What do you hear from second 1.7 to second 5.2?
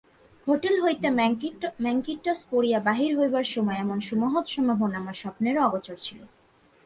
Macintosh পরিয়া বাহির হইবার সময় এমন সুমহৎ সম্ভাবনা আমার